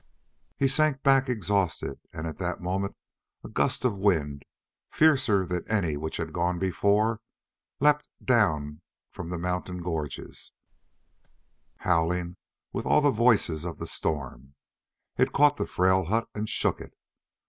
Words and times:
He 0.57 0.67
sank 0.67 1.03
back 1.03 1.29
exhausted, 1.29 1.99
and 2.11 2.25
at 2.25 2.39
that 2.39 2.59
moment 2.59 2.95
a 3.43 3.47
gust 3.47 3.85
of 3.85 3.99
wind, 3.99 4.41
fiercer 4.89 5.45
than 5.45 5.63
any 5.69 5.95
which 5.95 6.17
had 6.17 6.33
gone 6.33 6.57
before, 6.57 7.19
leapt 7.79 8.09
down 8.25 8.81
the 9.15 9.37
mountain 9.37 9.83
gorges, 9.83 10.53
howling 11.81 12.37
with 12.73 12.87
all 12.87 13.01
the 13.01 13.11
voices 13.11 13.63
of 13.63 13.77
the 13.77 13.85
storm. 13.85 14.55
It 15.19 15.33
caught 15.33 15.57
the 15.57 15.67
frail 15.67 16.05
hut 16.05 16.27
and 16.33 16.49
shook 16.49 16.81
it. 16.81 16.95